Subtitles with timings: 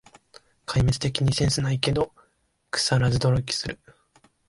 [0.65, 2.11] 壊滅的にセンスないけど、
[2.71, 3.79] くさらず努力する